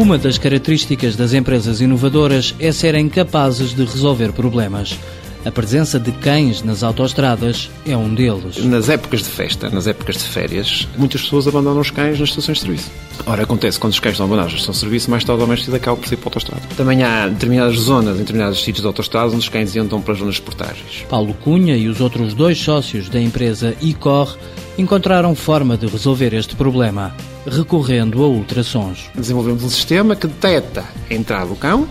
[0.00, 4.98] Uma das características das empresas inovadoras é serem capazes de resolver problemas.
[5.42, 8.62] A presença de cães nas autoestradas é um deles.
[8.62, 12.58] Nas épocas de festa, nas épocas de férias, muitas pessoas abandonam os cães nas estações
[12.58, 12.90] de serviço.
[13.24, 15.64] Ora, acontece quando os cães estão abandonados na estação de serviço, mais tarde ou mais
[15.64, 16.62] cedo acabam por sair para a autoestrada.
[16.76, 20.18] Também há determinadas zonas, em determinados sítios de autoestradas, onde os cães entram para as
[20.18, 21.06] zonas de portagens.
[21.08, 24.36] Paulo Cunha e os outros dois sócios da empresa Icor
[24.76, 27.14] encontraram forma de resolver este problema,
[27.46, 29.10] recorrendo a ultrassons.
[29.14, 31.88] Desenvolvemos um sistema que detecta a entrada do cão,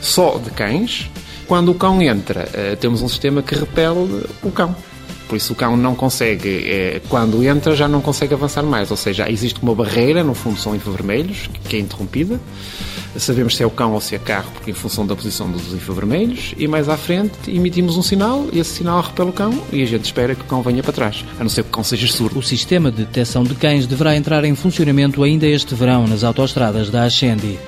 [0.00, 1.08] só de cães,
[1.52, 4.74] quando o cão entra, eh, temos um sistema que repele o cão.
[5.28, 8.90] Por isso o cão não consegue, eh, quando entra, já não consegue avançar mais.
[8.90, 12.40] Ou seja, existe uma barreira, no fundo são infravermelhos, que é interrompida.
[13.18, 15.74] Sabemos se é o cão ou se é carro, porque em função da posição dos
[15.74, 16.54] infravermelhos.
[16.56, 19.86] E mais à frente emitimos um sinal, e esse sinal repele o cão, e a
[19.86, 22.06] gente espera que o cão venha para trás, a não ser que o cão seja
[22.06, 22.38] surdo.
[22.38, 26.88] O sistema de detecção de cães deverá entrar em funcionamento ainda este verão nas autoestradas
[26.88, 27.58] da Ascendi.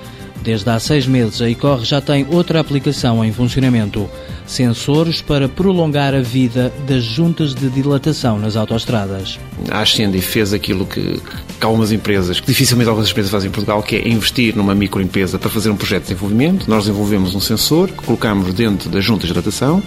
[0.44, 4.10] Desde há seis meses, a ICOR já tem outra aplicação em funcionamento:
[4.46, 9.38] sensores para prolongar a vida das juntas de dilatação nas autoestradas.
[9.70, 11.20] A Ascendi fez aquilo que,
[11.60, 15.38] que algumas empresas, que dificilmente algumas empresas fazem em Portugal, que é investir numa microempresa
[15.38, 16.68] para fazer um projeto de desenvolvimento.
[16.68, 19.82] Nós desenvolvemos um sensor que colocamos dentro da junta de dilatação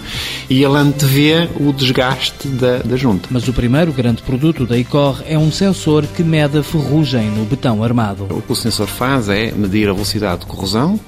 [0.48, 3.28] e ele antevê o desgaste da, da junta.
[3.30, 7.44] Mas o primeiro grande produto da ICOR é um sensor que mede a ferrugem no
[7.44, 8.26] betão armado.
[8.30, 10.98] O que o sensor faz é medir a velocidade corrosão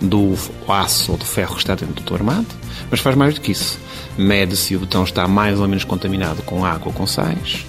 [0.00, 0.34] do
[0.68, 2.46] aço ou do ferro que está dentro do armado,
[2.90, 3.78] mas faz mais do que isso.
[4.16, 7.64] Mede se o botão está mais ou menos contaminado com água ou com sais.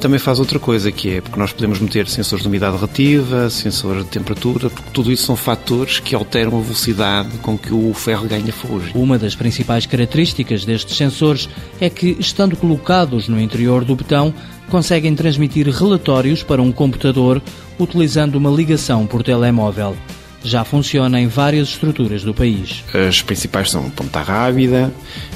[0.00, 4.04] Também faz outra coisa, que é porque nós podemos meter sensores de umidade relativa, sensores
[4.04, 8.28] de temperatura, porque tudo isso são fatores que alteram a velocidade com que o ferro
[8.28, 8.92] ganha ferrugem.
[8.94, 11.48] Uma das principais características destes sensores
[11.80, 14.34] é que, estando colocados no interior do betão,
[14.68, 17.40] conseguem transmitir relatórios para um computador
[17.78, 19.96] utilizando uma ligação por telemóvel
[20.44, 22.84] já funciona em várias estruturas do país.
[23.08, 24.92] As principais são Ponta Rábida,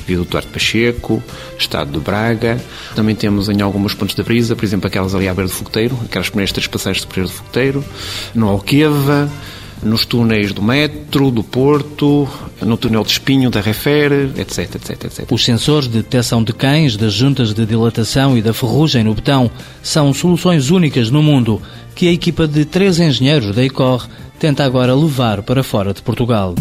[0.07, 1.23] Vila do Duarte Pacheco,
[1.59, 2.61] Estado de Braga.
[2.95, 5.99] Também temos em alguns pontos da brisa, por exemplo, aquelas ali à beira do Fogoteiro,
[6.05, 7.85] aquelas primeiras três passagens superiores do Fogoteiro,
[8.35, 9.31] no Alqueva,
[9.83, 12.29] nos túneis do metro, do Porto,
[12.61, 15.27] no túnel de Espinho, da Refer, etc, etc, etc.
[15.31, 19.51] Os sensores de detecção de cães, das juntas de dilatação e da ferrugem no betão
[19.83, 21.61] são soluções únicas no mundo
[21.95, 24.07] que a equipa de três engenheiros da ICOR
[24.41, 26.55] tenta agora levar para fora de Portugal.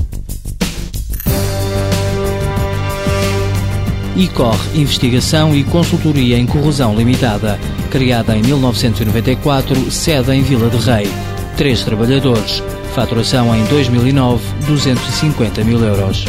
[4.17, 7.57] ICOR Investigação e Consultoria em Corrosão Limitada,
[7.89, 11.07] criada em 1994, sede em Vila de Rei.
[11.55, 12.61] Três trabalhadores.
[12.93, 16.25] Faturação em 2009, 250 mil euros.